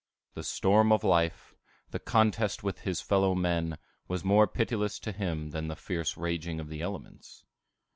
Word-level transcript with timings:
The 0.33 0.43
storm 0.43 0.91
of 0.91 1.03
life, 1.03 1.53
the 1.91 1.99
contest 1.99 2.63
with 2.63 2.79
his 2.79 3.01
fellow 3.01 3.35
men, 3.35 3.77
was 4.07 4.23
more 4.23 4.47
pitiless 4.47 4.97
to 4.97 5.11
him 5.11 5.51
than 5.51 5.67
the 5.67 5.75
fierce 5.75 6.17
raging 6.17 6.59
of 6.59 6.69
the 6.69 6.81
elements. 6.81 7.43